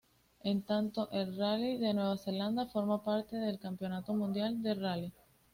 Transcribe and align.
En 0.43 0.63
tanto, 0.63 1.11
el 1.11 1.37
Rally 1.37 1.77
de 1.77 1.93
Nueva 1.93 2.17
Zelanda 2.17 2.65
forma 2.65 3.03
parte 3.03 3.35
del 3.35 3.59
Campeonato 3.59 4.15
Mundial 4.15 4.59
de 4.63 4.73
Rally. 4.73 5.13